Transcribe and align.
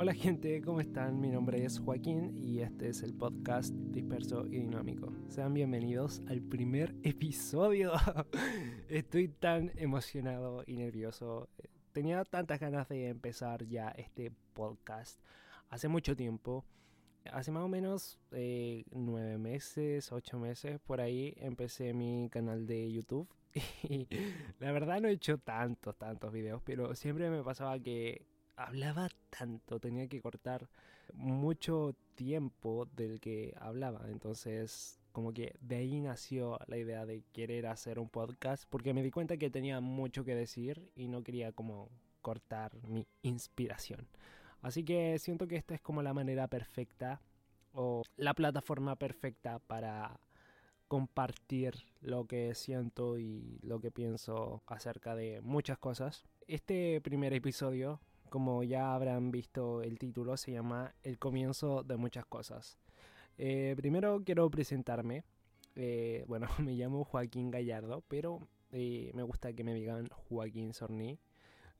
Hola 0.00 0.14
gente, 0.14 0.62
¿cómo 0.62 0.80
están? 0.80 1.20
Mi 1.20 1.28
nombre 1.28 1.62
es 1.62 1.78
Joaquín 1.78 2.34
y 2.34 2.60
este 2.60 2.88
es 2.88 3.02
el 3.02 3.12
podcast 3.12 3.74
Disperso 3.74 4.46
y 4.46 4.60
Dinámico. 4.60 5.12
Sean 5.28 5.52
bienvenidos 5.52 6.22
al 6.26 6.40
primer 6.40 6.94
episodio. 7.02 7.92
Estoy 8.88 9.28
tan 9.28 9.70
emocionado 9.76 10.64
y 10.66 10.76
nervioso. 10.76 11.50
Tenía 11.92 12.24
tantas 12.24 12.60
ganas 12.60 12.88
de 12.88 13.08
empezar 13.08 13.66
ya 13.66 13.90
este 13.90 14.32
podcast 14.54 15.20
hace 15.68 15.88
mucho 15.88 16.16
tiempo. 16.16 16.64
Hace 17.30 17.50
más 17.50 17.64
o 17.64 17.68
menos 17.68 18.18
eh, 18.30 18.86
nueve 18.92 19.36
meses, 19.36 20.10
ocho 20.12 20.38
meses, 20.38 20.80
por 20.80 21.02
ahí 21.02 21.34
empecé 21.36 21.92
mi 21.92 22.30
canal 22.30 22.66
de 22.66 22.90
YouTube. 22.90 23.28
Y 23.82 24.08
la 24.60 24.72
verdad 24.72 25.02
no 25.02 25.08
he 25.08 25.12
hecho 25.12 25.36
tantos, 25.36 25.94
tantos 25.98 26.32
videos, 26.32 26.62
pero 26.64 26.94
siempre 26.94 27.28
me 27.28 27.42
pasaba 27.42 27.78
que 27.78 28.24
hablaba 28.60 29.08
tanto, 29.30 29.80
tenía 29.80 30.06
que 30.08 30.20
cortar 30.20 30.68
mucho 31.14 31.94
tiempo 32.14 32.86
del 32.94 33.20
que 33.20 33.54
hablaba. 33.58 34.02
Entonces, 34.10 35.00
como 35.12 35.32
que 35.32 35.56
de 35.60 35.76
ahí 35.76 36.00
nació 36.00 36.58
la 36.66 36.76
idea 36.76 37.06
de 37.06 37.22
querer 37.32 37.66
hacer 37.66 37.98
un 37.98 38.08
podcast, 38.08 38.64
porque 38.68 38.94
me 38.94 39.02
di 39.02 39.10
cuenta 39.10 39.36
que 39.36 39.50
tenía 39.50 39.80
mucho 39.80 40.24
que 40.24 40.34
decir 40.34 40.92
y 40.94 41.08
no 41.08 41.22
quería 41.22 41.52
como 41.52 41.90
cortar 42.20 42.72
mi 42.86 43.06
inspiración. 43.22 44.06
Así 44.62 44.84
que 44.84 45.18
siento 45.18 45.48
que 45.48 45.56
esta 45.56 45.74
es 45.74 45.80
como 45.80 46.02
la 46.02 46.12
manera 46.12 46.46
perfecta 46.48 47.22
o 47.72 48.02
la 48.16 48.34
plataforma 48.34 48.96
perfecta 48.96 49.58
para 49.58 50.20
compartir 50.86 51.74
lo 52.00 52.26
que 52.26 52.54
siento 52.54 53.18
y 53.18 53.58
lo 53.62 53.80
que 53.80 53.90
pienso 53.90 54.62
acerca 54.66 55.14
de 55.14 55.40
muchas 55.40 55.78
cosas. 55.78 56.24
Este 56.46 57.00
primer 57.00 57.32
episodio 57.32 58.00
como 58.30 58.62
ya 58.62 58.94
habrán 58.94 59.30
visto 59.30 59.82
el 59.82 59.98
título, 59.98 60.36
se 60.36 60.52
llama 60.52 60.94
El 61.02 61.18
comienzo 61.18 61.82
de 61.82 61.96
muchas 61.96 62.24
cosas. 62.24 62.78
Eh, 63.36 63.74
primero 63.76 64.22
quiero 64.24 64.48
presentarme. 64.50 65.24
Eh, 65.76 66.24
bueno, 66.26 66.46
me 66.64 66.72
llamo 66.72 67.04
Joaquín 67.04 67.50
Gallardo, 67.50 68.02
pero 68.08 68.48
eh, 68.72 69.10
me 69.14 69.22
gusta 69.22 69.52
que 69.52 69.64
me 69.64 69.74
digan 69.74 70.08
Joaquín 70.08 70.72
Sorní. 70.72 71.18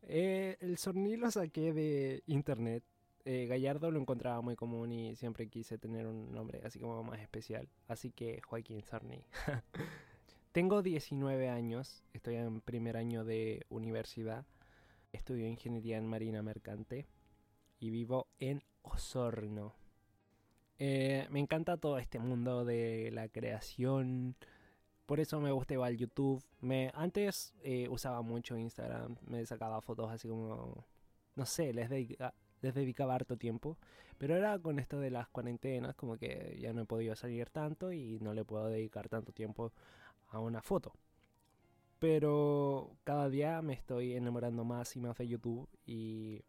el 0.03 0.77
Sorní 0.77 1.17
lo 1.17 1.31
saqué 1.31 1.73
de 1.73 2.23
internet. 2.27 2.85
Gallardo 3.23 3.92
lo 3.92 4.01
encontraba 4.01 4.41
muy 4.41 4.57
común 4.57 4.91
y 4.91 5.14
siempre 5.14 5.47
quise 5.47 5.79
tener 5.79 6.07
un 6.07 6.33
nombre 6.33 6.62
así 6.64 6.81
como 6.81 7.05
más 7.05 7.20
especial. 7.20 7.69
Así 7.87 8.11
que 8.11 8.41
Joaquín 8.42 8.83
Sorní. 8.83 9.23
Tengo 10.53 10.83
19 10.83 11.48
años, 11.48 12.03
estoy 12.12 12.35
en 12.35 12.61
primer 12.61 12.97
año 12.97 13.25
de 13.25 13.64
universidad. 13.69 14.45
Estudio 15.12 15.47
ingeniería 15.47 15.97
en 15.98 16.06
marina 16.06 16.41
mercante 16.42 17.06
y 17.80 17.91
vivo 17.91 18.28
en 18.39 18.62
Osorno. 18.83 19.75
Eh, 20.78 21.27
me 21.30 21.41
encanta 21.41 21.77
todo 21.77 21.98
este 21.98 22.20
mundo 22.20 22.64
de 22.64 23.11
la 23.12 23.28
creación. 23.28 24.36
Por 25.06 25.19
eso 25.19 25.41
me 25.41 25.50
gusta 25.50 25.75
igual 25.75 25.97
YouTube. 25.97 26.42
Me, 26.61 26.92
antes 26.94 27.52
eh, 27.62 27.89
usaba 27.89 28.22
mucho 28.22 28.56
Instagram. 28.56 29.17
Me 29.27 29.44
sacaba 29.47 29.80
fotos 29.80 30.11
así 30.11 30.28
como... 30.28 30.86
No 31.34 31.45
sé, 31.45 31.72
les, 31.72 31.91
les 31.91 32.74
dedicaba 32.74 33.17
harto 33.17 33.36
tiempo. 33.36 33.78
Pero 34.17 34.34
ahora 34.34 34.58
con 34.58 34.78
esto 34.78 35.00
de 35.00 35.11
las 35.11 35.28
cuarentenas, 35.28 35.97
como 35.97 36.19
que 36.19 36.56
ya 36.61 36.72
no 36.72 36.83
he 36.83 36.86
podido 36.86 37.17
salir 37.17 37.50
tanto 37.50 37.92
y 37.92 38.20
no 38.20 38.33
le 38.33 38.45
puedo 38.45 38.69
dedicar 38.69 39.08
tanto 39.08 39.33
tiempo 39.33 39.72
a 40.28 40.39
una 40.39 40.62
foto. 40.62 40.92
Pero 42.01 42.97
cada 43.05 43.29
día 43.29 43.62
me 43.62 43.75
estoy 43.75 44.15
enamorando 44.15 44.65
más 44.65 44.97
y 44.97 45.01
más 45.01 45.17
de 45.19 45.29
YouTube 45.29 45.69
y 45.87 46.42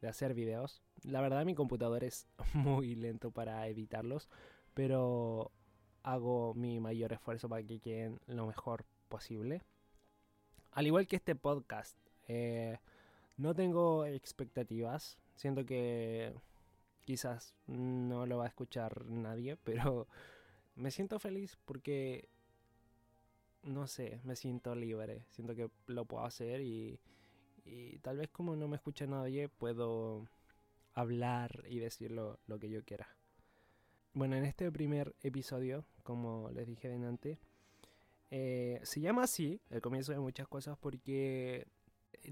de 0.00 0.08
hacer 0.08 0.34
videos. 0.34 0.82
La 1.04 1.20
verdad 1.20 1.44
mi 1.44 1.54
computador 1.54 2.02
es 2.02 2.26
muy 2.54 2.94
lento 2.94 3.30
para 3.30 3.68
editarlos, 3.68 4.28
pero 4.74 5.52
hago 6.02 6.54
mi 6.54 6.80
mayor 6.80 7.12
esfuerzo 7.12 7.48
para 7.48 7.62
que 7.62 7.80
queden 7.80 8.18
lo 8.26 8.46
mejor 8.46 8.86
posible. 9.08 9.62
Al 10.72 10.86
igual 10.86 11.06
que 11.06 11.16
este 11.16 11.36
podcast, 11.36 11.96
eh, 12.26 12.78
no 13.36 13.54
tengo 13.54 14.06
expectativas. 14.06 15.18
Siento 15.36 15.66
que 15.66 16.32
quizás 17.02 17.54
no 17.66 18.24
lo 18.24 18.38
va 18.38 18.44
a 18.44 18.48
escuchar 18.48 19.04
nadie, 19.04 19.56
pero 19.64 20.08
me 20.74 20.90
siento 20.90 21.18
feliz 21.18 21.58
porque 21.66 22.28
no 23.62 23.86
sé, 23.86 24.20
me 24.24 24.36
siento 24.36 24.74
libre, 24.74 25.24
siento 25.30 25.54
que 25.54 25.70
lo 25.86 26.04
puedo 26.04 26.24
hacer 26.24 26.60
y, 26.60 26.98
y 27.64 27.98
tal 27.98 28.18
vez 28.18 28.28
como 28.30 28.56
no 28.56 28.68
me 28.68 28.76
escucha 28.76 29.06
nadie 29.06 29.48
puedo 29.48 30.26
hablar 30.94 31.64
y 31.68 31.78
decir 31.78 32.10
lo, 32.10 32.38
que 32.60 32.68
yo 32.68 32.84
quiera. 32.84 33.08
Bueno, 34.14 34.36
en 34.36 34.44
este 34.44 34.70
primer 34.70 35.14
episodio, 35.22 35.84
como 36.02 36.50
les 36.50 36.66
dije 36.66 36.88
delante, 36.88 37.38
eh, 38.30 38.80
se 38.82 39.00
llama 39.00 39.24
así, 39.24 39.60
el 39.70 39.80
comienzo 39.80 40.12
de 40.12 40.18
muchas 40.18 40.48
cosas, 40.48 40.76
porque 40.78 41.66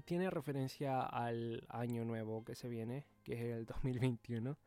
tiene 0.05 0.29
referencia 0.29 1.01
al 1.01 1.65
año 1.69 2.05
nuevo 2.05 2.43
que 2.43 2.55
se 2.55 2.69
viene, 2.69 3.05
que 3.23 3.33
es 3.33 3.57
el 3.57 3.65
2021. 3.65 4.57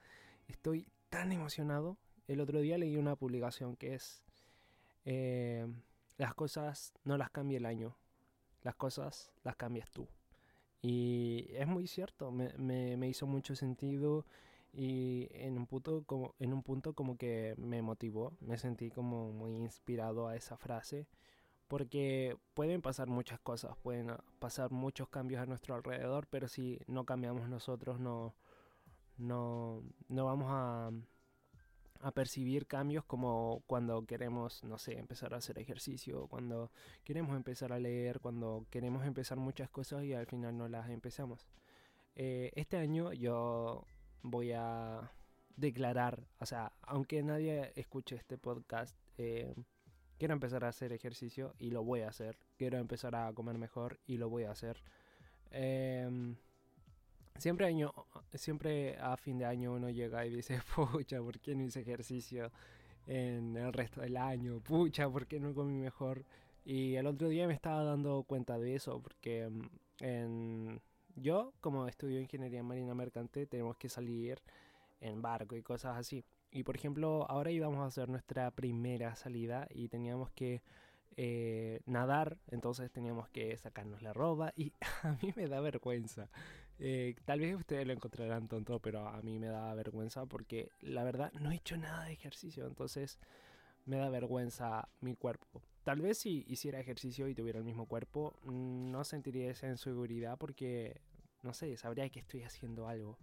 Estoy 0.49 0.89
tan 1.09 1.33
emocionado. 1.33 1.97
El 2.27 2.41
otro 2.41 2.61
día 2.61 2.79
leí 2.79 2.97
una 2.97 3.17
publicación 3.17 3.77
que 3.77 3.95
es... 3.95 4.23
Eh, 5.05 5.67
las 6.17 6.35
cosas 6.35 6.93
no 7.05 7.17
las 7.17 7.31
cambia 7.31 7.59
el 7.59 7.67
año, 7.67 7.97
las 8.63 8.75
cosas 8.75 9.33
las 9.43 9.57
cambias 9.57 9.91
tú. 9.91 10.09
Y 10.83 11.47
es 11.53 11.67
muy 11.67 11.87
cierto, 11.87 12.31
me, 12.31 13.09
hizo 13.09 13.27
mucho 13.27 13.57
sentido 13.57 14.27
y 14.73 15.29
en 15.33 15.57
un, 15.57 15.67
punto 15.67 16.05
como, 16.05 16.35
en 16.39 16.53
un 16.53 16.63
punto 16.63 16.95
como 16.95 17.17
que 17.17 17.55
me 17.57 17.81
motivó, 17.81 18.37
me 18.41 18.59
sentí 18.59 18.91
como 18.91 19.33
muy 19.33 19.57
inspirado 19.57 20.29
a 20.29 20.37
esa 20.37 20.57
frase, 20.59 21.07
porque 21.69 22.37
pueden 22.53 22.83
pasar 22.83 23.09
muchas 23.09 23.41
cosas, 23.41 23.77
pueden 23.79 24.13
pasar 24.39 24.71
muchos 24.73 25.09
cambios 25.09 25.41
a 25.43 25.47
nuestro 25.47 25.75
alrededor, 25.75 26.27
pero 26.29 26.49
si 26.49 26.79
no 26.87 27.05
cambiamos 27.07 27.49
nosotros 27.49 27.99
no, 27.99 28.35
no, 29.17 29.83
no 30.09 30.25
vamos 30.27 30.49
a 30.51 30.91
a 32.01 32.13
percibir 32.13 32.67
cambios 32.67 33.05
como 33.05 33.63
cuando 33.67 34.05
queremos, 34.07 34.63
no 34.65 34.79
sé, 34.79 34.99
empezar 34.99 35.35
a 35.35 35.39
hacer 35.39 35.59
ejercicio, 35.59 36.27
cuando 36.29 36.71
queremos 37.05 37.37
empezar 37.37 37.73
a 37.73 37.79
leer, 37.79 38.21
cuando 38.21 38.67
queremos 38.71 39.07
empezar 39.07 39.39
muchas 39.39 39.71
cosas 39.71 40.05
y 40.05 40.13
al 40.13 40.27
final 40.27 40.57
no 40.57 40.69
las 40.69 40.91
empezamos. 40.91 41.47
Eh, 42.17 42.53
este 42.55 42.77
año 42.77 43.13
yo 43.13 43.85
voy 44.23 44.53
a 44.53 45.11
declarar, 45.57 46.27
o 46.41 46.47
sea, 46.47 46.73
aunque 46.83 47.23
nadie 47.23 47.73
escuche 47.77 48.17
este 48.17 48.39
podcast, 48.39 48.97
eh, 49.19 49.55
quiero 50.19 50.35
empezar 50.35 50.65
a 50.65 50.69
hacer 50.69 50.93
ejercicio 50.93 51.55
y 51.59 51.71
lo 51.71 51.85
voy 51.85 52.01
a 52.03 52.09
hacer. 52.09 52.39
Quiero 52.57 52.79
empezar 52.79 53.15
a 53.15 53.33
comer 53.33 53.59
mejor 53.59 54.01
y 54.07 54.19
lo 54.19 54.29
voy 54.29 54.45
a 54.45 54.51
hacer. 54.51 54.83
Eh, 55.51 56.37
Siempre, 57.39 57.67
año, 57.67 57.93
siempre 58.33 58.97
a 58.99 59.17
fin 59.17 59.39
de 59.39 59.45
año 59.45 59.73
uno 59.73 59.91
llega 59.91 60.25
y 60.25 60.31
dice, 60.31 60.61
pucha, 60.75 61.21
¿por 61.21 61.41
qué 61.41 61.55
no 61.55 61.65
hice 61.65 61.81
ejercicio 61.81 62.51
en 63.07 63.57
el 63.57 63.73
resto 63.73 64.01
del 64.01 64.17
año? 64.17 64.61
Pucha, 64.61 65.11
¿por 65.11 65.27
qué 65.27 65.41
no 65.41 65.53
comí 65.53 65.79
mejor? 65.79 66.25
Y 66.65 66.95
el 66.95 67.07
otro 67.07 67.29
día 67.29 67.47
me 67.47 67.55
estaba 67.55 67.83
dando 67.83 68.23
cuenta 68.23 68.59
de 68.59 68.77
eso, 68.77 69.03
porque 69.03 69.49
mm, 69.51 69.69
en, 70.01 70.81
yo, 71.17 71.53
como 71.61 71.87
estudio 71.89 72.21
ingeniería 72.21 72.63
marina 72.63 72.95
mercante, 72.95 73.47
tenemos 73.47 73.77
que 73.77 73.89
salir 73.89 74.41
en 75.01 75.21
barco 75.21 75.57
y 75.57 75.63
cosas 75.63 75.97
así. 75.99 76.25
Y 76.53 76.63
por 76.63 76.77
ejemplo, 76.77 77.27
ahora 77.29 77.51
íbamos 77.51 77.81
a 77.81 77.87
hacer 77.87 78.09
nuestra 78.09 78.51
primera 78.53 79.17
salida 79.17 79.67
y 79.71 79.89
teníamos 79.89 80.31
que 80.31 80.63
eh, 81.17 81.81
nadar, 81.87 82.39
entonces 82.49 82.91
teníamos 82.91 83.29
que 83.29 83.57
sacarnos 83.57 84.03
la 84.03 84.13
ropa 84.13 84.53
y 84.57 84.73
a 85.03 85.17
mí 85.23 85.33
me 85.37 85.49
da 85.49 85.61
vergüenza. 85.61 86.29
Eh, 86.79 87.15
tal 87.25 87.41
vez 87.41 87.55
ustedes 87.55 87.87
lo 87.87 87.93
encontrarán 87.93 88.49
tonto, 88.49 88.81
pero 88.81 89.07
a 89.07 89.23
mí 89.23 89.39
me 89.39 89.47
da 89.47 89.75
vergüenza 89.75 90.27
porque 90.27 90.71
la 90.81 91.05
verdad 91.05 91.33
no 91.35 91.51
he 91.53 91.57
hecho 91.57 91.77
nada 91.77 92.05
de 92.05 92.13
ejercicio, 92.13 92.67
entonces 92.67 93.19
me 93.87 93.97
da 93.97 94.09
vergüenza 94.09 94.89
mi 95.01 95.15
cuerpo. 95.15 95.63
Tal 95.85 96.01
vez 96.01 96.19
si 96.19 96.45
hiciera 96.49 96.81
ejercicio 96.81 97.29
y 97.29 97.35
tuviera 97.35 97.59
el 97.59 97.65
mismo 97.65 97.87
cuerpo, 97.87 98.35
mm, 98.45 98.91
no 98.91 99.05
sentiría 99.05 99.51
esa 99.51 99.69
inseguridad 99.69 100.39
porque, 100.39 101.01
no 101.43 101.53
sé, 101.53 101.77
sabría 101.77 102.09
que 102.09 102.21
estoy 102.21 102.43
haciendo 102.43 102.89
algo. 102.89 103.19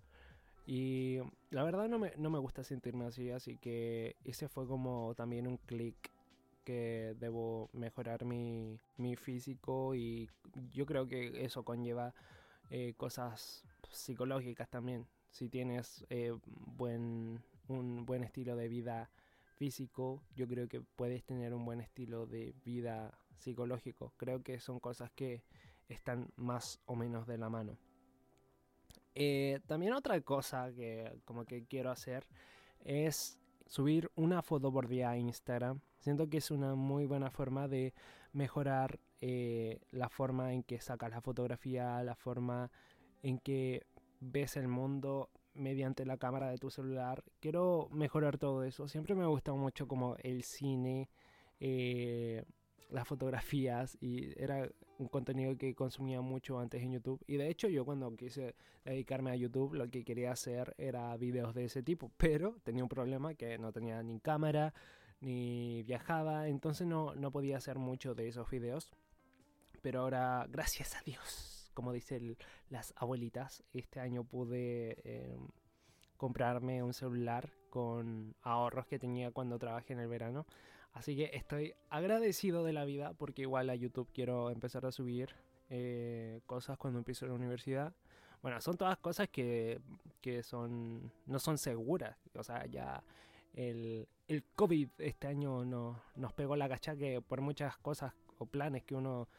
Y 0.66 1.18
la 1.50 1.63
verdad 1.63 1.89
no 1.89 1.98
me, 2.00 2.13
no 2.18 2.30
me 2.30 2.39
gusta 2.39 2.63
sentirme 2.63 3.06
así, 3.06 3.31
así 3.31 3.57
que 3.57 4.16
ese 4.24 4.48
fue 4.48 4.68
como 4.68 5.13
también 5.16 5.48
un 5.48 5.57
clic 5.57 6.12
que 6.63 7.16
debo 7.19 7.69
mejorar 7.74 8.25
mi, 8.25 8.80
físico 9.18 9.96
y 9.96 10.30
yo 10.72 10.86
creo 10.86 11.08
que 11.08 11.44
eso 11.44 11.63
conlleva 11.63 12.13
eh, 12.69 12.94
cosas 12.96 13.66
psicológicas 13.90 14.69
también. 14.69 15.08
Si 15.31 15.50
tienes 15.50 16.06
eh, 16.10 16.34
buen, 16.44 17.42
un 17.68 18.06
buen 18.06 18.24
estilo 18.24 18.56
de 18.56 18.68
vida 18.68 19.10
físico, 19.56 20.24
yo 20.36 20.48
creo 20.48 20.68
que 20.68 20.81
puedes 20.81 21.24
tener 21.24 21.54
un 21.54 21.66
buen 21.66 21.81
estilo 21.81 22.25
de 22.25 22.54
vida 22.64 23.18
psicológico. 23.38 24.14
Creo 24.18 24.44
que 24.44 24.60
son 24.60 24.80
cosas 24.80 25.12
que 25.12 25.44
están 25.90 26.31
más 26.36 26.80
o 26.86 26.96
menos 26.96 27.28
de 27.28 27.38
la 27.38 27.50
mano. 27.50 27.78
Eh, 29.14 29.60
también 29.68 29.94
otra 29.94 30.19
cosa 30.22 30.72
que 30.74 31.19
como 31.25 31.44
que 31.46 31.66
quiero 31.66 31.92
hacer 31.92 32.25
es 32.86 33.41
subir 33.71 34.12
una 34.15 34.41
foto 34.41 34.69
por 34.69 34.89
día 34.89 35.12
a 35.12 35.18
Instagram. 35.18 35.79
Siento 35.97 36.29
que 36.29 36.39
es 36.39 36.51
una 36.51 36.75
muy 36.75 37.06
buena 37.06 37.31
forma 37.31 37.69
de 37.69 37.94
mejorar 38.33 39.00
eh, 39.21 39.79
la 39.91 40.09
forma 40.09 40.51
en 40.51 40.63
que 40.63 40.81
sacas 40.81 41.09
la 41.09 41.21
fotografía, 41.21 42.03
la 42.03 42.15
forma 42.15 42.69
en 43.23 43.39
que 43.39 43.85
ves 44.19 44.57
el 44.57 44.68
mundo 44.68 45.29
mediante 45.53 46.06
la 46.06 46.18
cámara 46.18 46.50
de 46.50 46.57
tu 46.57 46.69
celular. 46.69 47.23
Quiero 47.39 47.88
mejorar 47.94 48.38
todo 48.38 48.65
eso. 48.65 48.89
Siempre 48.89 49.15
me 49.15 49.23
ha 49.23 49.27
gustado 49.27 49.56
mucho 49.56 49.88
como 49.88 50.18
el 50.18 50.44
cine, 50.44 51.09
eh, 51.62 52.44
las 52.92 53.08
fotografías 53.08 53.98
y 54.02 54.40
era 54.42 54.70
un 54.98 55.08
contenido 55.08 55.58
que 55.58 55.74
consumía 55.74 56.22
mucho 56.22 56.60
antes 56.60 56.82
en 56.84 56.92
YouTube. 56.92 57.24
Y 57.28 57.38
de 57.38 57.50
hecho 57.50 57.68
yo 57.68 57.86
cuando 57.86 58.16
quise 58.16 58.56
dedicarme 58.86 59.32
a 59.32 59.36
YouTube 59.36 59.74
lo 59.74 59.90
que 59.90 60.04
quería 60.04 60.32
hacer 60.32 60.76
era 60.78 61.16
videos 61.18 61.54
de 61.56 61.66
ese 61.66 61.82
tipo. 61.82 62.12
Pero 62.18 62.58
tenía 62.64 62.84
un 62.84 62.90
problema 62.90 63.34
que 63.34 63.58
no 63.58 63.72
tenía 63.72 64.04
ni 64.04 64.20
cámara 64.20 64.74
ni 65.22 65.84
viajaba. 65.84 66.48
Entonces 66.48 66.86
no, 66.86 67.16
no 67.16 67.32
podía 67.32 67.58
hacer 67.58 67.80
mucho 67.80 68.14
de 68.14 68.28
esos 68.28 68.50
videos. 68.50 68.92
Pero 69.82 70.02
ahora, 70.02 70.46
gracias 70.50 70.96
a 70.96 71.02
Dios, 71.02 71.72
como 71.74 71.92
dicen 71.92 72.38
las 72.70 72.94
abuelitas, 72.98 73.64
este 73.74 74.00
año 74.00 74.24
pude 74.24 75.02
em, 75.04 75.48
comprarme 76.18 76.84
un 76.84 76.94
celular 76.94 77.52
con 77.72 78.36
ahorros 78.44 78.86
que 78.86 79.00
tenía 79.00 79.32
cuando 79.32 79.58
trabajé 79.58 79.94
en 79.94 80.00
el 80.00 80.08
verano. 80.08 80.46
Así 80.94 81.16
que 81.16 81.32
estoy 81.34 81.74
agradecido 81.90 82.64
de 82.64 82.74
la 82.74 82.86
vida 82.86 83.14
porque 83.14 83.44
igual 83.44 83.70
a 83.70 83.76
YouTube 83.76 84.10
quiero 84.14 84.50
empezar 84.50 84.86
a 84.86 84.92
subir 84.92 85.36
eh, 85.70 86.42
cosas 86.46 86.78
cuando 86.78 87.00
empiezo 87.00 87.26
la 87.26 87.34
universidad. 87.34 87.94
Bueno, 88.42 88.60
son 88.60 88.76
todas 88.76 88.98
cosas 88.98 89.30
que, 89.30 89.80
que 90.20 90.44
son 90.44 91.12
no 91.26 91.40
son 91.40 91.58
seguras. 91.58 92.18
O 92.36 92.44
sea, 92.44 92.66
ya 92.66 93.04
el, 93.54 94.08
el 94.28 94.44
COVID 94.56 94.90
este 94.98 95.28
año 95.28 95.64
no, 95.64 96.02
nos 96.16 96.34
pegó 96.34 96.56
la 96.56 96.68
cacha 96.68 96.96
que 96.96 97.22
por 97.22 97.42
muchas 97.42 97.78
cosas 97.78 98.14
o 98.38 98.46
planes 98.46 98.84
que 98.84 98.96
uno 98.96 99.30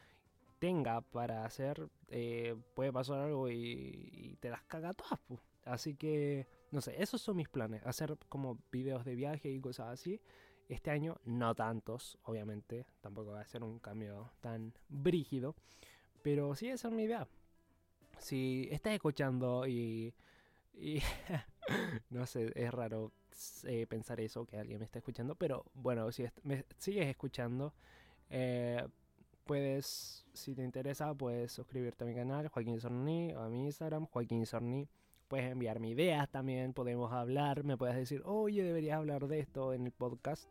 tenga 0.63 1.01
para 1.01 1.43
hacer, 1.43 1.89
eh, 2.07 2.55
puede 2.73 2.93
pasar 2.93 3.19
algo 3.19 3.49
y, 3.49 4.37
te 4.39 4.49
las 4.49 4.63
caga 4.63 4.93
todas. 4.93 5.19
Así 5.65 5.93
que, 5.93 6.47
no 6.71 6.79
sé, 6.79 7.01
esos 7.03 7.21
son 7.21 7.35
mis 7.35 7.49
planes. 7.49 7.85
Hacer 7.85 8.17
como 8.29 8.57
videos 8.71 9.03
de 9.03 9.15
viaje 9.15 9.49
y 9.49 9.59
cosas 9.59 9.87
así. 9.87 10.21
Este 10.69 10.91
año 10.91 11.19
no 11.25 11.53
tantos, 11.55 12.17
obviamente, 12.23 12.85
tampoco 13.01 13.31
va 13.31 13.41
a 13.41 13.47
ser 13.47 13.63
un 13.63 13.79
cambio 13.79 14.31
tan 14.39 14.73
brígido, 14.89 15.55
pero 16.21 16.55
sí 16.55 16.69
esa 16.69 16.87
es 16.87 16.93
mi 16.93 17.03
idea. 17.03 17.27
Si 18.17 18.69
estás 18.71 18.93
escuchando 18.93 19.67
y, 19.67 20.13
no 22.09 22.25
sé, 22.25 22.51
es 22.55 22.71
raro 22.71 23.11
eh, 23.63 23.85
pensar 23.87 24.21
eso, 24.21 24.45
que 24.45 24.57
alguien 24.57 24.79
me 24.79 24.85
está 24.85 24.99
escuchando, 24.99 25.35
pero 25.35 25.65
bueno, 25.73 26.11
si 26.11 26.25
me 26.43 26.65
sigues 26.77 27.07
escuchando, 27.07 27.73
eh, 28.29 28.85
puedes, 29.43 30.25
si 30.33 30.55
te 30.55 30.63
interesa, 30.63 31.13
puedes 31.13 31.51
suscribirte 31.51 32.03
a 32.03 32.07
mi 32.07 32.15
canal, 32.15 32.47
Joaquín 32.47 32.79
Sorni, 32.79 33.33
o 33.33 33.41
a 33.41 33.49
mi 33.49 33.65
Instagram, 33.65 34.05
Joaquín 34.07 34.45
Sorni 34.45 34.87
puedes 35.33 35.51
enviarme 35.51 35.89
ideas 35.89 36.29
también, 36.29 36.73
podemos 36.73 37.11
hablar, 37.11 37.63
me 37.63 37.75
puedes 37.75 37.95
decir, 37.95 38.21
oye, 38.23 38.61
deberías 38.61 38.97
hablar 38.97 39.25
de 39.25 39.39
esto 39.39 39.73
en 39.73 39.87
el 39.87 39.91
podcast. 39.91 40.47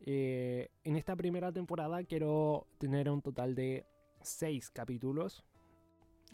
Eh, 0.00 0.70
en 0.82 0.96
esta 0.96 1.14
primera 1.14 1.52
temporada 1.52 2.02
quiero 2.04 2.66
tener 2.78 3.10
un 3.10 3.20
total 3.20 3.54
de 3.54 3.84
seis 4.22 4.70
capítulos. 4.70 5.44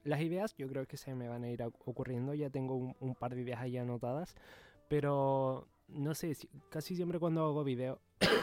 Las 0.05 0.21
ideas 0.21 0.55
yo 0.57 0.69
creo 0.69 0.87
que 0.87 0.97
se 0.97 1.17
me 1.17 1.27
van 1.27 1.43
a 1.43 1.51
ir 1.51 1.65
ocurriendo, 1.85 2.33
ya 2.33 2.49
tengo 2.49 2.77
un, 2.77 3.15
par 3.17 3.35
de 3.35 3.41
ideas 3.41 3.61
ahí 3.61 3.77
anotadas, 3.77 4.37
pero 4.87 5.67
no 5.89 6.15
sé, 6.15 6.37
casi 6.69 6.95
siempre 6.95 7.19
cuando 7.19 7.43
hago 7.43 7.65
video... 7.65 7.99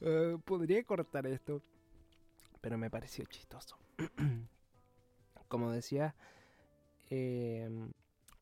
Eh, 0.00 0.38
podría 0.44 0.82
cortar 0.84 1.26
esto, 1.26 1.60
pero 2.60 2.78
me 2.78 2.88
pareció 2.88 3.24
chistoso. 3.26 3.76
como 5.48 5.70
decía, 5.72 6.14
em, 7.10 7.92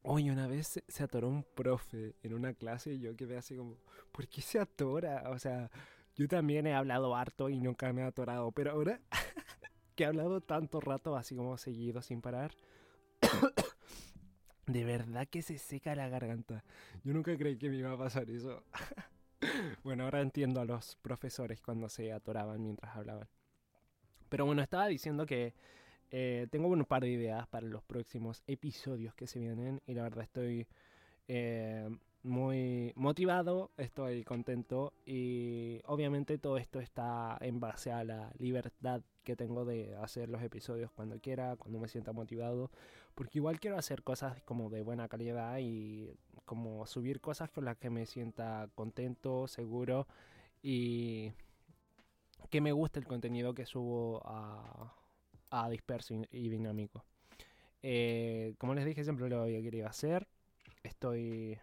hoy 0.02 0.30
una 0.30 0.46
vez 0.46 0.82
se, 0.86 1.02
atoró 1.02 1.28
un 1.28 1.44
profe 1.44 2.14
en 2.22 2.34
una 2.34 2.54
clase 2.54 2.94
y 2.94 3.00
yo 3.00 3.16
quedé 3.16 3.36
así 3.36 3.56
como, 3.56 3.76
¿por 4.12 4.28
qué 4.28 4.40
se 4.42 4.58
atora? 4.58 5.24
O 5.30 5.38
sea, 5.38 5.70
yo 6.14 6.28
también 6.28 6.66
he 6.66 6.74
hablado 6.74 7.14
harto 7.16 7.48
y 7.48 7.60
nunca 7.60 7.92
me 7.92 8.02
he 8.02 8.04
atorado, 8.04 8.52
pero 8.52 8.72
ahora 8.72 9.00
que 9.94 10.04
he 10.04 10.06
hablado 10.06 10.40
tanto 10.40 10.80
rato 10.80 11.16
así 11.16 11.34
como 11.34 11.58
seguido 11.58 12.02
sin 12.02 12.20
parar, 12.20 12.54
de 14.66 14.84
verdad 14.84 15.26
que 15.28 15.42
se 15.42 15.58
seca 15.58 15.94
la 15.94 16.08
garganta. 16.08 16.64
Yo 17.04 17.12
nunca 17.12 17.36
creí 17.36 17.56
que 17.56 17.68
me 17.68 17.76
iba 17.76 17.92
a 17.92 17.98
pasar 17.98 18.30
eso. 18.30 18.64
bueno, 19.84 20.04
ahora 20.04 20.20
entiendo 20.20 20.60
a 20.60 20.64
los 20.64 20.96
profesores 20.96 21.60
cuando 21.60 21.88
se 21.88 22.12
atoraban 22.12 22.62
mientras 22.62 22.96
hablaban. 22.96 23.28
Pero 24.28 24.46
bueno, 24.46 24.62
estaba 24.62 24.86
diciendo 24.88 25.26
que 25.26 25.54
eh, 26.10 26.46
tengo 26.50 26.68
un 26.68 26.84
par 26.84 27.02
de 27.02 27.10
ideas 27.10 27.46
para 27.48 27.66
los 27.66 27.82
próximos 27.82 28.42
episodios 28.46 29.14
que 29.14 29.26
se 29.26 29.38
vienen 29.38 29.80
y 29.86 29.94
la 29.94 30.04
verdad 30.04 30.24
estoy 30.24 30.66
eh, 31.28 31.88
muy 32.22 32.92
motivado, 32.96 33.70
estoy 33.76 34.24
contento 34.24 34.92
y 35.04 35.80
obviamente 35.86 36.38
todo 36.38 36.58
esto 36.58 36.80
está 36.80 37.36
en 37.40 37.60
base 37.60 37.92
a 37.92 38.04
la 38.04 38.32
libertad 38.38 39.02
que 39.24 39.36
tengo 39.36 39.64
de 39.64 39.96
hacer 39.96 40.28
los 40.28 40.42
episodios 40.42 40.90
cuando 40.92 41.20
quiera, 41.20 41.56
cuando 41.56 41.78
me 41.78 41.88
sienta 41.88 42.12
motivado, 42.12 42.70
porque 43.14 43.38
igual 43.38 43.60
quiero 43.60 43.78
hacer 43.78 44.02
cosas 44.02 44.40
como 44.42 44.70
de 44.70 44.82
buena 44.82 45.08
calidad 45.08 45.58
y 45.58 46.16
como 46.44 46.86
subir 46.86 47.20
cosas 47.20 47.50
con 47.50 47.64
las 47.64 47.76
que 47.76 47.90
me 47.90 48.06
sienta 48.06 48.68
contento, 48.74 49.48
seguro 49.48 50.06
y 50.62 51.32
que 52.50 52.60
me 52.60 52.72
guste 52.72 53.00
el 53.00 53.06
contenido 53.06 53.54
que 53.54 53.66
subo 53.66 54.22
a 54.24 54.95
a 55.50 55.68
disperso 55.68 56.14
y, 56.30 56.48
dinámico. 56.48 57.04
Eh, 57.82 58.54
como 58.58 58.74
les 58.74 58.84
dije, 58.84 59.04
siempre 59.04 59.28
lo 59.28 59.42
había 59.42 59.62
querido 59.62 59.86
hacer. 59.86 60.26
Estoy 60.82 61.58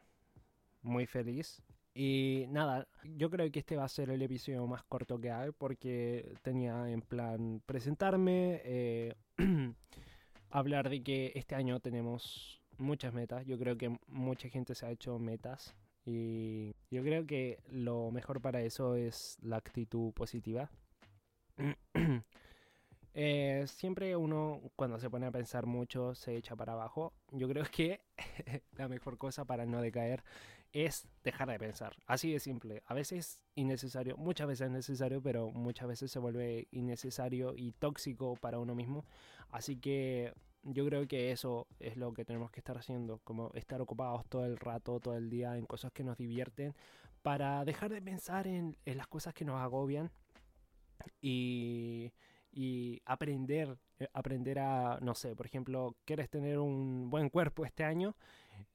muy 0.81 1.05
feliz. 1.05 1.61
Y 1.95 2.45
nada, 2.49 2.87
yo 3.03 3.29
creo 3.29 3.51
que 3.51 3.59
este 3.59 3.75
va 3.77 3.83
a 3.83 3.89
ser 3.89 4.09
el 4.09 4.21
episodio 4.21 4.65
más 4.65 4.83
corto 4.83 5.19
que 5.19 5.29
hay 5.29 5.51
porque 5.51 6.33
tenía 6.41 6.89
en 6.89 7.01
plan 7.01 7.61
presentarme, 7.65 8.61
eh, 8.63 9.13
hablar 10.49 10.89
de 10.89 11.03
que 11.03 11.31
este 11.35 11.53
año 11.55 11.79
tenemos 11.79 12.61
muchas 12.77 13.13
metas. 13.13 13.45
Yo 13.45 13.59
creo 13.59 13.77
que 13.77 13.95
mucha 14.07 14.49
gente 14.49 14.73
se 14.73 14.85
ha 14.87 14.91
hecho 14.91 15.19
metas 15.19 15.75
y 16.05 16.75
yo 16.89 17.03
creo 17.03 17.25
que 17.25 17.59
lo 17.69 18.11
mejor 18.11 18.41
para 18.41 18.61
eso 18.61 18.95
es 18.95 19.37
la 19.41 19.57
actitud 19.57 20.11
positiva. 20.13 20.71
Eh, 23.15 23.65
siempre 23.67 24.15
uno 24.15 24.59
cuando 24.75 24.99
se 24.99 25.09
pone 25.09 25.27
a 25.27 25.31
pensar 25.31 25.67
mucho 25.67 26.15
se 26.15 26.35
echa 26.35 26.55
para 26.55 26.73
abajo. 26.73 27.13
Yo 27.31 27.47
creo 27.47 27.65
que 27.71 28.01
la 28.71 28.87
mejor 28.87 29.17
cosa 29.17 29.45
para 29.45 29.65
no 29.65 29.81
decaer 29.81 30.23
es 30.71 31.07
dejar 31.23 31.49
de 31.49 31.59
pensar. 31.59 31.95
Así 32.07 32.31
de 32.31 32.39
simple. 32.39 32.81
A 32.87 32.93
veces 32.93 33.39
innecesario, 33.55 34.17
muchas 34.17 34.47
veces 34.47 34.65
es 34.67 34.71
necesario, 34.71 35.21
pero 35.21 35.51
muchas 35.51 35.87
veces 35.87 36.11
se 36.11 36.19
vuelve 36.19 36.67
innecesario 36.71 37.53
y 37.55 37.71
tóxico 37.73 38.35
para 38.35 38.59
uno 38.59 38.73
mismo. 38.73 39.05
Así 39.51 39.77
que 39.77 40.33
yo 40.63 40.85
creo 40.85 41.07
que 41.07 41.31
eso 41.31 41.67
es 41.79 41.97
lo 41.97 42.13
que 42.13 42.25
tenemos 42.25 42.49
que 42.49 42.59
estar 42.59 42.77
haciendo, 42.77 43.19
como 43.23 43.51
estar 43.53 43.81
ocupados 43.81 44.25
todo 44.27 44.45
el 44.45 44.57
rato, 44.57 44.99
todo 44.99 45.15
el 45.15 45.29
día 45.29 45.57
en 45.57 45.65
cosas 45.65 45.91
que 45.91 46.03
nos 46.03 46.17
divierten, 46.17 46.73
para 47.21 47.63
dejar 47.65 47.91
de 47.91 48.01
pensar 48.01 48.47
en, 48.47 48.75
en 48.85 48.97
las 48.97 49.07
cosas 49.07 49.33
que 49.33 49.45
nos 49.45 49.61
agobian 49.61 50.11
y 51.21 52.11
y 52.53 53.01
aprender, 53.05 53.77
eh, 53.99 54.07
aprender 54.13 54.59
a, 54.59 54.99
no 55.01 55.15
sé, 55.15 55.35
por 55.35 55.45
ejemplo, 55.45 55.95
quieres 56.05 56.29
tener 56.29 56.59
un 56.59 57.09
buen 57.09 57.29
cuerpo 57.29 57.65
este 57.65 57.83
año, 57.83 58.15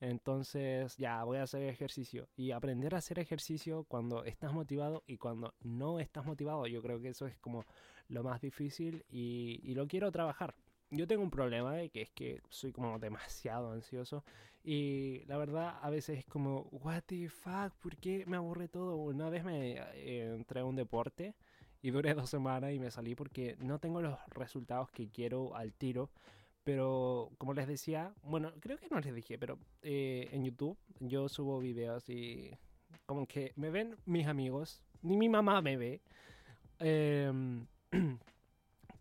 entonces 0.00 0.97
ya 0.97 1.23
voy 1.25 1.38
a 1.38 1.44
hacer 1.44 1.62
ejercicio 1.62 2.28
y 2.37 2.50
aprender 2.50 2.94
a 2.94 2.99
hacer 2.99 3.18
ejercicio 3.18 3.85
cuando 3.85 4.25
estás 4.25 4.52
motivado 4.52 5.04
y 5.06 5.16
cuando 5.16 5.54
no 5.62 6.00
estás 6.00 6.26
motivado, 6.26 6.66
yo 6.66 6.82
creo 6.82 7.00
que 7.00 7.11
eso 7.11 7.26
es 7.26 7.38
como 7.38 7.64
lo 8.08 8.23
más 8.25 8.40
difícil 8.40 9.04
y, 9.11 9.61
y 9.62 9.75
lo 9.75 9.87
quiero 9.87 10.11
trabajar. 10.11 10.54
Yo 10.90 11.06
tengo 11.06 11.23
un 11.23 11.30
problema 11.30 11.82
eh, 11.82 11.90
que 11.90 12.02
es 12.02 12.11
que 12.11 12.40
soy 12.49 12.73
como 12.73 12.99
demasiado 12.99 13.73
ansioso 13.73 14.25
y 14.64 15.23
la 15.26 15.37
verdad 15.37 15.78
a 15.82 15.90
veces 15.90 16.18
es 16.18 16.26
como, 16.26 16.62
what 16.73 17.02
the 17.06 17.28
fuck, 17.28 17.73
¿por 17.80 17.97
qué 17.97 18.25
me 18.26 18.37
aburre 18.37 18.68
todo? 18.68 18.97
Una 18.97 19.28
vez 19.30 19.44
me 19.44 19.73
eh, 19.94 20.35
entré 20.35 20.61
a 20.61 20.64
un 20.64 20.76
deporte 20.76 21.35
y 21.82 21.90
duré 21.90 22.14
dos 22.14 22.30
semanas 22.30 22.73
y 22.73 22.78
me 22.78 22.90
salí 22.90 23.14
porque 23.14 23.56
no 23.61 23.78
tengo 23.78 24.02
los 24.02 24.18
resultados 24.30 24.90
que 24.90 25.08
quiero 25.08 25.54
al 25.54 25.73
tiro. 25.73 26.11
Pero 26.64 27.30
como 27.38 27.54
les 27.54 27.66
decía, 27.66 28.12
bueno, 28.23 28.52
creo 28.61 28.78
que 28.78 28.88
no 28.88 29.00
les 29.00 29.14
dije, 29.14 29.38
pero 29.38 29.58
eh, 29.82 30.28
en 30.32 30.44
YouTube 30.44 30.76
yo 31.00 31.28
subo 31.28 31.61
videos 31.61 32.08
y 32.11 32.50
como 33.06 33.26
que 33.26 33.52
me 33.56 33.70
ven 33.70 33.97
mis 34.04 34.26
amigos, 34.26 34.82
ni 35.02 35.16
mi 35.16 35.28
mamá 35.28 35.62
me 35.62 35.76
ve. 35.76 36.02
Em, 36.78 37.66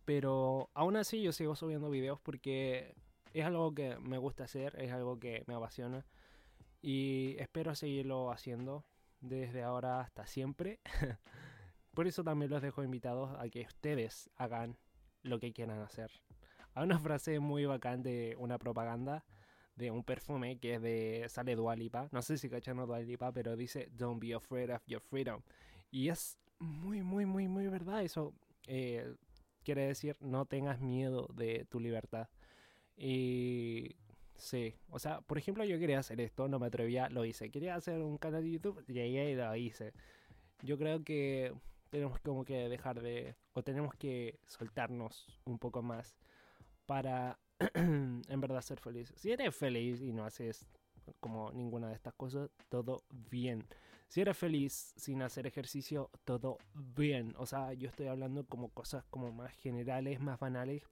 Pero 0.08 0.70
aún 0.74 0.96
así 0.96 1.22
yo 1.22 1.34
sigo 1.34 1.58
subiendo 1.58 1.90
videos 1.90 2.18
porque 2.22 2.96
es 3.34 3.46
algo 3.46 3.76
que 3.76 3.98
me 3.98 4.18
gusta 4.18 4.46
hacer, 4.46 4.74
es 4.80 4.94
algo 4.94 5.20
que 5.20 5.44
me 5.48 5.54
apasiona. 5.54 6.06
Y 6.82 7.36
espero 7.40 7.76
seguirlo 7.76 8.32
haciendo 8.32 8.86
desde 9.20 9.64
ahora 9.64 10.00
hasta 10.00 10.26
siempre. 10.26 10.80
Por 11.98 12.06
eso 12.06 12.24
también 12.24 12.52
los 12.52 12.62
dejo 12.62 12.84
invitados 12.84 13.36
a 13.40 13.50
que 13.50 13.62
ustedes 13.62 14.30
hagan 14.36 14.78
lo 15.24 15.40
que 15.40 15.52
quieran 15.52 15.80
hacer. 15.80 16.12
Hay 16.76 16.84
una 16.84 17.00
frase 17.00 17.40
muy 17.40 17.66
bacán 17.66 18.04
de 18.04 18.36
una 18.38 18.60
propaganda 18.60 19.26
de 19.76 19.90
un 19.90 20.04
perfume 20.04 20.60
que 20.60 20.76
es 20.76 20.82
de 20.84 21.26
sale 21.28 21.56
Dualipa. 21.56 22.08
No 22.12 22.22
sé 22.22 22.38
si 22.38 22.52
cachan 22.52 22.78
Dualipa, 22.78 23.32
pero 23.32 23.56
dice 23.56 23.90
Don't 23.92 24.22
be 24.22 24.36
afraid 24.36 24.70
of 24.76 24.86
your 24.86 25.02
freedom. 25.02 25.42
Y 25.90 26.10
es 26.10 26.38
muy, 26.60 27.02
muy, 27.02 27.26
muy, 27.26 27.48
muy 27.48 27.68
verdad. 27.68 28.04
Eso 28.04 28.36
eh, 28.68 29.16
quiere 29.64 29.88
decir 29.88 30.18
no 30.20 30.46
tengas 30.46 30.80
miedo 30.80 31.28
de 31.34 31.66
tu 31.66 31.80
libertad. 31.80 32.30
Y 32.96 33.96
sí, 34.36 34.76
o 34.92 35.00
sea, 35.00 35.22
por 35.22 35.40
ejemplo, 35.40 35.66
yo 35.66 35.80
quería 35.80 35.98
hacer 35.98 36.22
esto, 36.22 36.48
no 36.48 36.60
me 36.60 36.68
atrevía, 36.68 37.10
lo 37.10 37.26
hice. 37.26 37.50
Quería 37.50 37.74
hacer 37.74 38.04
un 38.04 38.20
canal 38.20 38.44
de 38.44 38.52
YouTube, 38.52 38.86
llegué 38.86 39.32
y 39.32 39.36
lo 39.36 39.56
hice. 39.56 39.94
Yo 40.62 40.78
creo 40.78 41.04
que 41.04 41.56
tenemos 41.90 42.20
como 42.20 42.46
que 42.46 42.70
dejar 42.70 43.02
de, 43.02 43.36
o 43.54 43.64
tenemos 43.64 43.94
que 43.96 44.40
soltarnos 44.46 45.40
un 45.46 45.60
poco 45.60 45.82
más 45.82 46.18
para 46.86 47.40
en 47.74 48.42
verdad 48.42 48.62
ser 48.62 48.80
feliz. 48.80 49.14
Si 49.16 49.32
eres 49.32 49.56
feliz 49.56 50.02
y 50.02 50.14
no 50.14 50.26
haces 50.26 50.68
como 51.20 51.52
ninguna 51.52 51.90
de 51.90 51.96
estas 51.96 52.14
cosas, 52.14 52.50
todo 52.70 53.04
bien. 53.10 53.66
Si 54.08 54.22
eres 54.22 54.38
feliz 54.38 54.94
sin 54.96 55.22
hacer 55.22 55.48
ejercicio, 55.48 56.10
todo 56.24 56.58
bien. 56.74 57.34
O 57.38 57.46
sea, 57.46 57.74
yo 57.74 57.90
estoy 57.90 58.08
hablando 58.08 58.46
como 58.46 58.70
cosas 58.70 59.04
como 59.10 59.32
más 59.32 59.52
generales, 59.54 60.20
más 60.20 60.40
banales, 60.40 60.84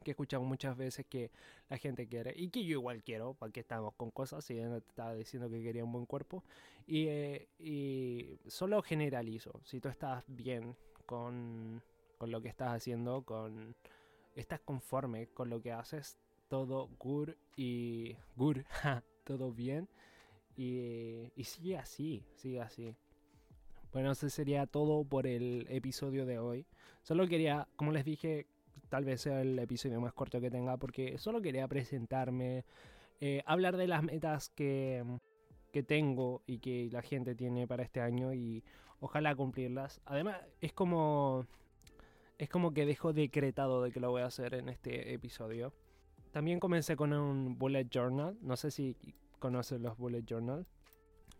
que 0.00 0.10
he 0.10 0.12
escuchado 0.12 0.42
muchas 0.42 0.76
veces 0.76 1.06
que 1.06 1.30
la 1.68 1.78
gente 1.78 2.06
quiere 2.06 2.32
y 2.36 2.48
que 2.50 2.64
yo 2.64 2.78
igual 2.78 3.02
quiero, 3.02 3.34
porque 3.34 3.60
estamos 3.60 3.94
con 3.94 4.10
cosas, 4.10 4.44
si 4.44 4.54
no 4.54 4.80
te 4.80 4.88
estaba 4.88 5.14
diciendo 5.14 5.48
que 5.48 5.62
quería 5.62 5.84
un 5.84 5.92
buen 5.92 6.06
cuerpo, 6.06 6.42
y, 6.86 7.06
eh, 7.08 7.48
y 7.58 8.38
solo 8.46 8.82
generalizo, 8.82 9.60
si 9.64 9.80
tú 9.80 9.88
estás 9.88 10.24
bien 10.26 10.76
con, 11.06 11.82
con 12.18 12.30
lo 12.30 12.40
que 12.40 12.48
estás 12.48 12.74
haciendo, 12.74 13.22
con 13.22 13.74
estás 14.34 14.60
conforme 14.60 15.26
con 15.28 15.50
lo 15.50 15.60
que 15.60 15.72
haces, 15.72 16.16
todo 16.48 16.88
good 16.98 17.30
y 17.56 18.16
good, 18.36 18.58
todo 19.24 19.52
bien. 19.52 19.88
Y, 20.56 21.30
y 21.36 21.44
sigue 21.44 21.76
así, 21.76 22.24
sigue 22.34 22.60
así. 22.60 22.94
Bueno, 23.92 24.12
eso 24.12 24.28
sería 24.28 24.66
todo 24.66 25.04
por 25.04 25.26
el 25.26 25.66
episodio 25.70 26.26
de 26.26 26.38
hoy. 26.38 26.66
Solo 27.02 27.26
quería, 27.26 27.68
como 27.76 27.92
les 27.92 28.04
dije, 28.04 28.46
tal 28.88 29.04
vez 29.04 29.22
sea 29.22 29.40
el 29.40 29.58
episodio 29.58 30.00
más 30.00 30.12
corto 30.12 30.40
que 30.40 30.50
tenga 30.50 30.76
porque 30.76 31.18
solo 31.18 31.40
quería 31.40 31.66
presentarme, 31.68 32.64
eh, 33.20 33.42
hablar 33.46 33.76
de 33.76 33.88
las 33.88 34.02
metas 34.02 34.50
que, 34.50 35.04
que 35.72 35.82
tengo 35.82 36.42
y 36.46 36.58
que 36.58 36.88
la 36.92 37.02
gente 37.02 37.34
tiene 37.34 37.66
para 37.66 37.82
este 37.82 38.00
año 38.00 38.32
y 38.32 38.64
ojalá 39.00 39.34
cumplirlas. 39.34 40.00
Además, 40.04 40.40
es 40.60 40.72
como 40.72 41.46
es 42.38 42.48
como 42.48 42.72
que 42.72 42.86
dejo 42.86 43.12
decretado 43.12 43.82
de 43.82 43.90
que 43.90 43.98
lo 44.00 44.10
voy 44.10 44.22
a 44.22 44.26
hacer 44.26 44.54
en 44.54 44.68
este 44.68 45.12
episodio. 45.12 45.72
También 46.30 46.60
comencé 46.60 46.94
con 46.94 47.12
un 47.12 47.58
bullet 47.58 47.88
journal. 47.90 48.38
No 48.40 48.56
sé 48.56 48.70
si 48.70 48.96
conocen 49.40 49.82
los 49.82 49.98
bullet 49.98 50.22
journal. 50.24 50.64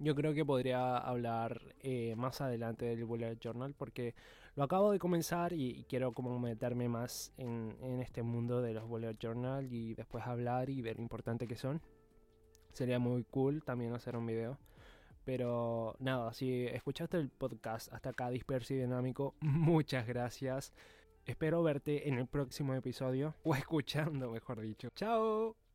Yo 0.00 0.14
creo 0.14 0.34
que 0.34 0.44
podría 0.44 0.96
hablar 0.96 1.74
eh, 1.80 2.14
más 2.16 2.40
adelante 2.40 2.84
del 2.86 3.04
bullet 3.04 3.38
journal 3.38 3.74
porque 3.74 4.14
lo 4.58 4.64
acabo 4.64 4.90
de 4.90 4.98
comenzar 4.98 5.52
y, 5.52 5.84
quiero 5.88 6.12
como 6.12 6.36
meterme 6.40 6.88
más 6.88 7.32
en, 7.36 8.00
este 8.00 8.24
mundo 8.24 8.60
de 8.60 8.74
los 8.74 8.88
bullet 8.88 9.16
journal 9.16 9.72
y 9.72 9.94
después 9.94 10.26
hablar 10.26 10.68
y 10.68 10.82
ver 10.82 10.96
lo 10.96 11.02
importante 11.02 11.46
que 11.46 11.54
son. 11.54 11.80
Sería 12.72 12.98
muy 12.98 13.22
cool 13.22 13.62
también 13.62 13.94
hacer 13.94 14.16
un 14.16 14.26
video. 14.26 14.58
Pero 15.24 15.94
nada, 16.00 16.32
si 16.32 16.66
escuchaste 16.66 17.18
el 17.18 17.30
podcast 17.30 17.92
hasta 17.92 18.10
acá, 18.10 18.30
disperso 18.30 18.74
y 18.74 18.78
dinámico, 18.78 19.36
muchas 19.42 20.08
gracias. 20.08 20.72
Espero 21.24 21.62
verte 21.62 22.08
en 22.08 22.18
el 22.18 22.26
próximo 22.26 22.74
episodio, 22.74 23.36
o 23.44 23.54
escuchando, 23.54 24.32
mejor 24.32 24.60
dicho. 24.60 24.88
¡Chao! 24.96 25.67